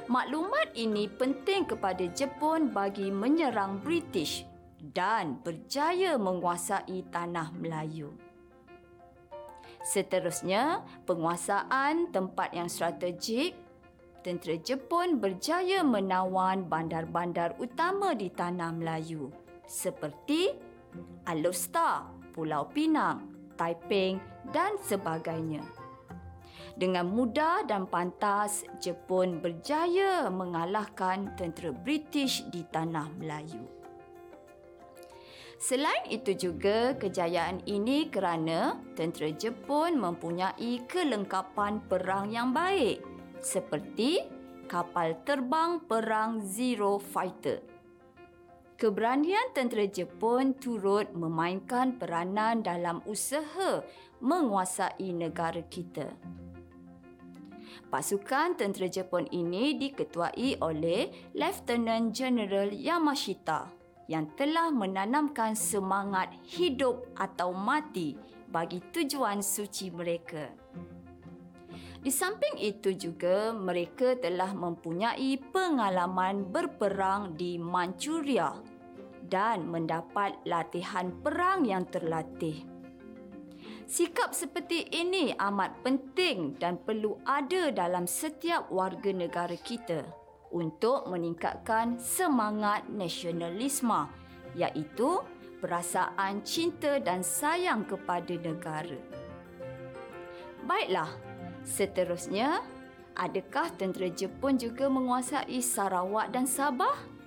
Maklumat 0.09 0.73
ini 0.73 1.05
penting 1.05 1.69
kepada 1.69 2.01
Jepun 2.09 2.73
bagi 2.73 3.13
menyerang 3.13 3.77
British 3.77 4.41
dan 4.81 5.37
berjaya 5.45 6.17
menguasai 6.17 7.05
tanah 7.13 7.53
Melayu. 7.53 8.09
Seterusnya, 9.85 10.81
penguasaan 11.05 12.09
tempat 12.09 12.57
yang 12.57 12.73
strategik 12.73 13.53
tentera 14.25 14.57
Jepun 14.57 15.21
berjaya 15.21 15.85
menawan 15.85 16.65
bandar-bandar 16.65 17.53
utama 17.61 18.17
di 18.17 18.33
tanah 18.33 18.73
Melayu 18.73 19.29
seperti 19.71 20.51
Alostar, 21.23 22.11
Pulau 22.35 22.67
Pinang, 22.67 23.31
Taiping 23.55 24.19
dan 24.51 24.75
sebagainya. 24.83 25.63
Dengan 26.75 27.07
mudah 27.07 27.63
dan 27.63 27.87
pantas, 27.87 28.67
Jepun 28.83 29.39
berjaya 29.39 30.27
mengalahkan 30.27 31.31
tentera 31.39 31.71
British 31.71 32.43
di 32.51 32.67
tanah 32.67 33.07
Melayu. 33.15 33.63
Selain 35.61 36.09
itu 36.09 36.33
juga, 36.33 36.97
kejayaan 36.97 37.63
ini 37.69 38.09
kerana 38.09 38.81
tentera 38.97 39.29
Jepun 39.29 40.01
mempunyai 40.01 40.83
kelengkapan 40.89 41.79
perang 41.85 42.33
yang 42.33 42.49
baik 42.49 42.99
seperti 43.45 44.25
kapal 44.65 45.13
terbang 45.21 45.77
perang 45.85 46.41
Zero 46.41 46.97
Fighter 46.97 47.61
keberanian 48.81 49.53
tentera 49.53 49.85
Jepun 49.85 50.57
turut 50.57 51.13
memainkan 51.13 52.01
peranan 52.01 52.65
dalam 52.65 53.05
usaha 53.05 53.85
menguasai 54.25 55.13
negara 55.13 55.61
kita. 55.69 56.09
Pasukan 57.93 58.57
tentera 58.57 58.89
Jepun 58.89 59.29
ini 59.29 59.77
diketuai 59.77 60.65
oleh 60.65 61.13
Lieutenant 61.37 62.09
General 62.09 62.73
Yamashita 62.73 63.69
yang 64.09 64.33
telah 64.33 64.73
menanamkan 64.73 65.53
semangat 65.53 66.33
hidup 66.49 67.05
atau 67.13 67.53
mati 67.53 68.17
bagi 68.49 68.81
tujuan 68.81 69.45
suci 69.45 69.93
mereka. 69.93 70.49
Di 72.01 72.09
samping 72.09 72.57
itu 72.57 72.97
juga 72.97 73.53
mereka 73.53 74.17
telah 74.17 74.57
mempunyai 74.57 75.37
pengalaman 75.53 76.49
berperang 76.49 77.37
di 77.37 77.61
Manchuria 77.61 78.70
dan 79.31 79.71
mendapat 79.71 80.35
latihan 80.43 81.09
perang 81.23 81.63
yang 81.63 81.87
terlatih. 81.87 82.67
Sikap 83.87 84.35
seperti 84.35 84.87
ini 84.91 85.31
amat 85.35 85.83
penting 85.83 86.59
dan 86.59 86.79
perlu 86.79 87.15
ada 87.23 87.71
dalam 87.71 88.07
setiap 88.07 88.67
warga 88.71 89.11
negara 89.15 89.55
kita 89.55 90.03
untuk 90.51 91.07
meningkatkan 91.07 91.95
semangat 91.99 92.87
nasionalisme 92.91 94.07
iaitu 94.55 95.23
perasaan 95.63 96.43
cinta 96.43 96.99
dan 96.99 97.23
sayang 97.23 97.87
kepada 97.87 98.35
negara. 98.35 98.99
Baiklah, 100.63 101.11
seterusnya, 101.63 102.63
adakah 103.15 103.71
tentera 103.75 104.07
Jepun 104.07 104.55
juga 104.55 104.87
menguasai 104.87 105.59
Sarawak 105.59 106.31
dan 106.31 106.47
Sabah? 106.47 107.20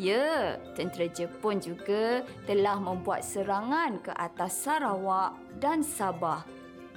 Ya, 0.00 0.56
tentera 0.72 1.12
Jepun 1.12 1.60
juga 1.60 2.24
telah 2.48 2.80
membuat 2.80 3.20
serangan 3.20 4.00
ke 4.00 4.08
atas 4.16 4.64
Sarawak 4.64 5.36
dan 5.60 5.84
Sabah 5.84 6.40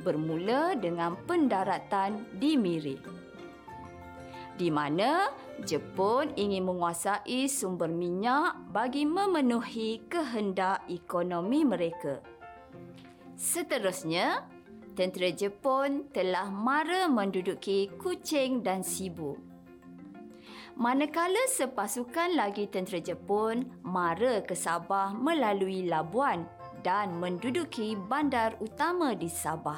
bermula 0.08 0.80
dengan 0.80 1.20
pendaratan 1.28 2.24
di 2.40 2.56
Miri. 2.56 2.96
Di 4.56 4.72
mana 4.72 5.36
Jepun 5.68 6.32
ingin 6.40 6.64
menguasai 6.64 7.52
sumber 7.52 7.92
minyak 7.92 8.72
bagi 8.72 9.04
memenuhi 9.04 10.08
kehendak 10.08 10.88
ekonomi 10.88 11.68
mereka. 11.68 12.24
Seterusnya, 13.36 14.48
tentera 14.96 15.28
Jepun 15.28 16.08
telah 16.16 16.48
mara 16.48 17.12
menduduki 17.12 17.92
Kuching 18.00 18.64
dan 18.64 18.80
Sibu 18.80 19.53
Manakala 20.74 21.46
sepasukan 21.54 22.34
lagi 22.34 22.66
tentera 22.66 22.98
Jepun 22.98 23.78
mara 23.86 24.42
ke 24.42 24.58
Sabah 24.58 25.14
melalui 25.14 25.86
Labuan 25.86 26.50
dan 26.82 27.14
menduduki 27.22 27.94
bandar 27.94 28.58
utama 28.58 29.14
di 29.14 29.30
Sabah. 29.30 29.78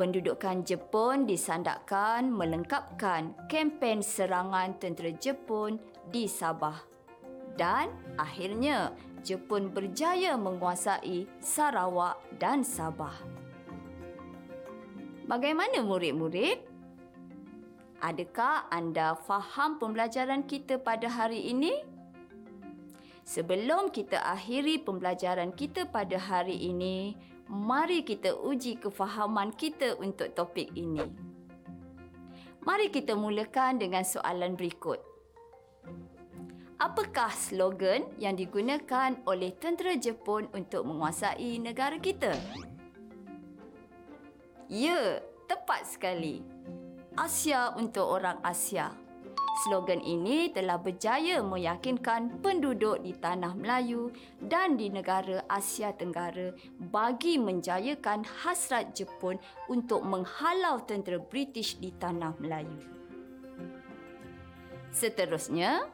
Pendudukan 0.00 0.64
Jepun 0.64 1.28
disandakkan 1.28 2.32
melengkapkan 2.32 3.36
kempen 3.52 4.00
serangan 4.00 4.80
tentera 4.80 5.12
Jepun 5.12 5.76
di 6.08 6.24
Sabah. 6.24 6.80
Dan 7.60 7.92
akhirnya 8.16 8.96
Jepun 9.20 9.76
berjaya 9.76 10.40
menguasai 10.40 11.28
Sarawak 11.36 12.16
dan 12.40 12.64
Sabah. 12.64 13.12
Bagaimana 15.28 15.84
murid-murid? 15.84 16.75
Adakah 18.06 18.70
anda 18.70 19.18
faham 19.18 19.82
pembelajaran 19.82 20.46
kita 20.46 20.78
pada 20.78 21.10
hari 21.10 21.50
ini? 21.50 21.74
Sebelum 23.26 23.90
kita 23.90 24.22
akhiri 24.22 24.78
pembelajaran 24.78 25.50
kita 25.50 25.90
pada 25.90 26.14
hari 26.14 26.54
ini, 26.70 27.18
mari 27.50 28.06
kita 28.06 28.30
uji 28.30 28.78
kefahaman 28.78 29.50
kita 29.58 29.98
untuk 29.98 30.30
topik 30.38 30.70
ini. 30.78 31.02
Mari 32.62 32.94
kita 32.94 33.18
mulakan 33.18 33.82
dengan 33.82 34.06
soalan 34.06 34.54
berikut. 34.54 35.02
Apakah 36.78 37.34
slogan 37.34 38.06
yang 38.22 38.38
digunakan 38.38 39.18
oleh 39.26 39.50
tentera 39.58 39.98
Jepun 39.98 40.46
untuk 40.54 40.86
menguasai 40.86 41.58
negara 41.58 41.98
kita? 41.98 42.38
Ya, 44.70 45.18
tepat 45.50 45.90
sekali. 45.90 46.46
Asia 47.16 47.72
untuk 47.72 48.04
orang 48.04 48.36
Asia. 48.44 48.92
Slogan 49.64 50.04
ini 50.04 50.52
telah 50.52 50.76
berjaya 50.76 51.40
meyakinkan 51.40 52.44
penduduk 52.44 53.00
di 53.00 53.16
tanah 53.16 53.56
Melayu 53.56 54.12
dan 54.36 54.76
di 54.76 54.92
negara 54.92 55.40
Asia 55.48 55.96
Tenggara 55.96 56.52
bagi 56.76 57.40
menjayakan 57.40 58.20
hasrat 58.44 58.92
Jepun 58.92 59.40
untuk 59.72 60.04
menghalau 60.04 60.84
tentera 60.84 61.16
British 61.16 61.80
di 61.80 61.88
tanah 61.96 62.36
Melayu. 62.36 62.84
Seterusnya, 64.92 65.88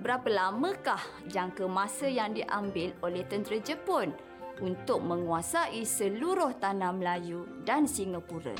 berapa 0.00 0.24
lamakah 0.24 1.04
jangka 1.28 1.68
masa 1.68 2.08
yang 2.08 2.32
diambil 2.32 2.96
oleh 3.04 3.28
tentera 3.28 3.60
Jepun 3.60 4.16
untuk 4.64 5.04
menguasai 5.04 5.84
seluruh 5.84 6.56
tanah 6.56 6.96
Melayu 6.96 7.44
dan 7.68 7.84
Singapura? 7.84 8.56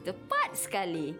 Tepat 0.00 0.56
sekali. 0.56 1.12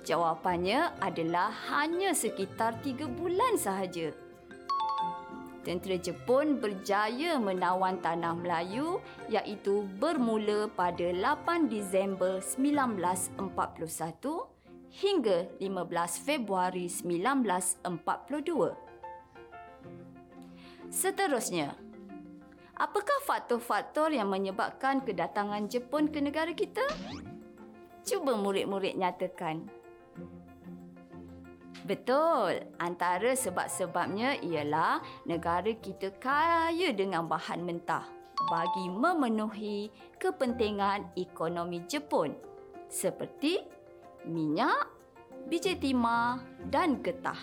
Jawapannya 0.00 0.96
adalah 0.96 1.52
hanya 1.68 2.16
sekitar 2.16 2.80
tiga 2.80 3.04
bulan 3.04 3.60
sahaja. 3.60 4.16
Tentera 5.62 5.94
Jepun 5.94 6.58
berjaya 6.58 7.38
menawan 7.38 8.02
tanah 8.02 8.34
Melayu 8.34 8.98
iaitu 9.30 9.86
bermula 10.00 10.66
pada 10.72 11.06
8 11.14 11.70
Disember 11.70 12.42
1941 12.42 13.38
hingga 14.90 15.46
15 15.62 16.26
Februari 16.26 16.90
1942. 16.90 18.74
Seterusnya, 20.90 21.78
apakah 22.74 23.22
faktor-faktor 23.22 24.10
yang 24.10 24.28
menyebabkan 24.34 25.00
kedatangan 25.06 25.70
Jepun 25.70 26.10
ke 26.10 26.18
negara 26.18 26.50
kita? 26.52 26.84
Cuba 28.02 28.34
murid-murid 28.34 28.98
nyatakan. 28.98 29.66
Betul, 31.82 32.62
antara 32.78 33.34
sebab-sebabnya 33.34 34.38
ialah 34.38 35.02
negara 35.26 35.74
kita 35.74 36.14
kaya 36.22 36.94
dengan 36.94 37.26
bahan 37.26 37.62
mentah 37.66 38.06
bagi 38.46 38.86
memenuhi 38.86 39.90
kepentingan 40.18 41.14
ekonomi 41.18 41.82
Jepun 41.90 42.34
seperti 42.86 43.62
minyak, 44.28 44.86
biji 45.50 45.74
timah 45.74 46.38
dan 46.70 47.02
getah. 47.02 47.38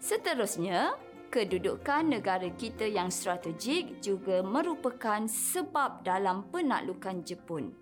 Seterusnya, 0.00 0.98
kedudukan 1.30 2.10
negara 2.10 2.50
kita 2.56 2.88
yang 2.88 3.14
strategik 3.14 4.02
juga 4.02 4.42
merupakan 4.42 5.22
sebab 5.28 6.02
dalam 6.02 6.48
penaklukan 6.50 7.22
Jepun. 7.22 7.79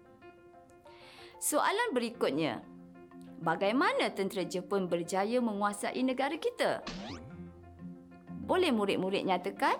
Soalan 1.38 1.94
berikutnya. 1.94 2.58
Bagaimana 3.38 4.10
tentera 4.10 4.42
Jepun 4.42 4.90
berjaya 4.90 5.38
menguasai 5.38 6.02
negara 6.02 6.34
kita? 6.34 6.82
Boleh 8.42 8.74
murid-murid 8.74 9.22
nyatakan? 9.22 9.78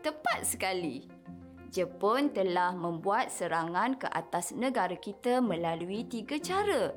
Tepat 0.00 0.48
sekali. 0.48 1.04
Jepun 1.68 2.32
telah 2.32 2.72
membuat 2.72 3.28
serangan 3.28 4.00
ke 4.00 4.08
atas 4.08 4.56
negara 4.56 4.96
kita 4.96 5.44
melalui 5.44 6.08
tiga 6.08 6.40
cara. 6.40 6.96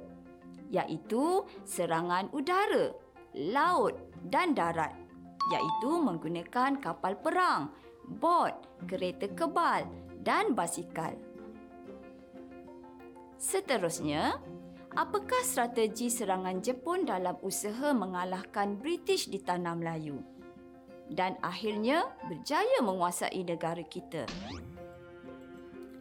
Iaitu 0.72 1.44
serangan 1.68 2.32
udara, 2.32 2.96
laut 3.36 4.00
dan 4.32 4.56
darat. 4.56 4.96
Iaitu 5.52 5.92
menggunakan 6.00 6.80
kapal 6.80 7.20
perang, 7.20 7.76
bot, 8.24 8.56
kereta 8.88 9.28
kebal 9.36 9.84
dan 10.24 10.56
basikal. 10.56 11.12
Seterusnya, 13.43 14.39
apakah 14.95 15.43
strategi 15.43 16.08
serangan 16.08 16.63
Jepun 16.63 17.03
dalam 17.03 17.36
usaha 17.43 17.91
mengalahkan 17.91 18.79
British 18.79 19.27
di 19.27 19.43
Tanah 19.43 19.75
Melayu? 19.75 20.23
Dan 21.12 21.36
akhirnya 21.43 22.08
berjaya 22.23 22.79
menguasai 22.79 23.43
negara 23.43 23.84
kita. 23.84 24.23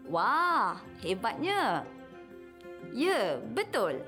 Wah, 0.06 0.78
hebatnya. 1.02 1.82
Ya, 2.94 3.42
betul. 3.42 3.98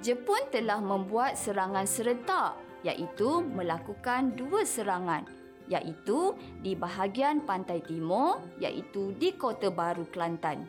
Jepun 0.00 0.48
telah 0.48 0.80
membuat 0.80 1.36
serangan 1.36 1.84
serentak 1.84 2.56
iaitu 2.80 3.44
melakukan 3.44 4.32
dua 4.40 4.64
serangan 4.64 5.28
iaitu 5.68 6.32
di 6.64 6.72
bahagian 6.72 7.44
pantai 7.44 7.84
timur 7.84 8.40
iaitu 8.56 9.12
di 9.20 9.36
Kota 9.36 9.68
Baru 9.68 10.08
Kelantan 10.08 10.64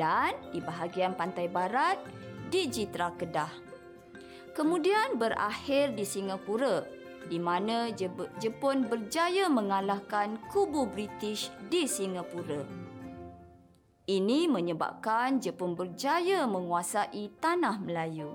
dan 0.00 0.32
di 0.48 0.64
bahagian 0.64 1.12
pantai 1.12 1.52
barat 1.52 2.00
di 2.48 2.64
Jitra 2.72 3.12
Kedah. 3.20 3.52
Kemudian 4.56 5.20
berakhir 5.20 5.92
di 5.92 6.08
Singapura 6.08 6.88
di 7.28 7.36
mana 7.36 7.92
Jepun 8.40 8.88
berjaya 8.88 9.52
mengalahkan 9.52 10.40
kubu 10.48 10.88
British 10.88 11.52
di 11.68 11.84
Singapura. 11.84 12.64
Ini 14.08 14.48
menyebabkan 14.48 15.36
Jepun 15.38 15.76
berjaya 15.76 16.48
menguasai 16.48 17.30
tanah 17.36 17.76
Melayu. 17.78 18.34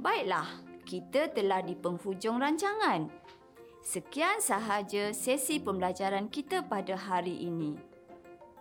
Baiklah, 0.00 0.48
kita 0.86 1.34
telah 1.34 1.60
di 1.60 1.74
penghujung 1.76 2.40
rancangan. 2.40 3.10
Sekian 3.84 4.40
sahaja 4.40 5.12
sesi 5.12 5.60
pembelajaran 5.60 6.30
kita 6.32 6.64
pada 6.64 6.96
hari 6.96 7.44
ini 7.44 7.89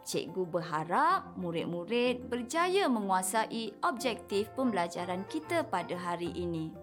cikgu 0.10 0.50
berharap 0.50 1.38
murid-murid 1.38 2.26
berjaya 2.26 2.90
menguasai 2.90 3.78
objektif 3.86 4.50
pembelajaran 4.58 5.22
kita 5.30 5.62
pada 5.62 5.94
hari 5.94 6.34
ini. 6.34 6.74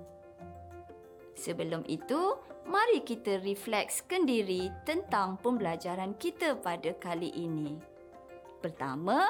Sebelum 1.35 1.83
itu, 1.91 2.39
mari 2.71 3.03
kita 3.03 3.43
reflekskan 3.43 4.31
diri 4.31 4.71
tentang 4.87 5.43
pembelajaran 5.43 6.15
kita 6.23 6.55
pada 6.63 6.95
kali 7.03 7.35
ini. 7.35 7.75
Pertama, 8.63 9.27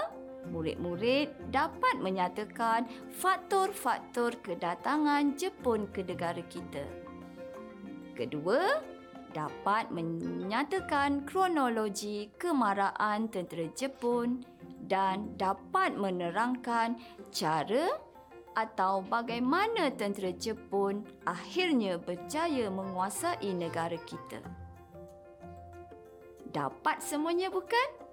murid-murid 0.52 1.48
dapat 1.48 1.96
menyatakan 1.96 2.84
faktor-faktor 3.16 4.36
kedatangan 4.44 5.34
Jepun 5.40 5.88
ke 5.88 6.04
negara 6.04 6.44
kita. 6.46 6.84
Kedua, 8.12 8.80
dapat 9.36 9.92
menyatakan 9.92 11.28
kronologi 11.28 12.32
kemarahan 12.40 13.28
tentera 13.28 13.68
Jepun 13.76 14.40
dan 14.88 15.36
dapat 15.36 15.92
menerangkan 15.92 16.96
cara 17.28 17.92
atau 18.56 19.04
bagaimana 19.04 19.92
tentera 19.92 20.32
Jepun 20.32 21.04
akhirnya 21.28 22.00
berjaya 22.00 22.72
menguasai 22.72 23.52
negara 23.52 24.00
kita. 24.08 24.40
Dapat 26.48 27.04
semuanya 27.04 27.52
bukan? 27.52 28.08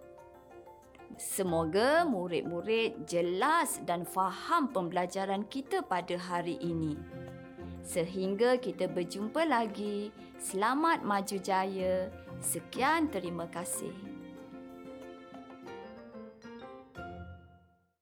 Semoga 1.16 2.04
murid-murid 2.04 3.08
jelas 3.08 3.80
dan 3.88 4.04
faham 4.04 4.68
pembelajaran 4.76 5.48
kita 5.48 5.80
pada 5.88 6.20
hari 6.20 6.60
ini. 6.60 7.23
Sehingga 7.84 8.56
kita 8.58 8.88
berjumpa 8.88 9.44
lagi. 9.44 10.10
Selamat 10.40 11.04
maju 11.04 11.38
jaya. 11.38 12.08
Sekian 12.40 13.12
terima 13.12 13.46
kasih. 13.52 14.13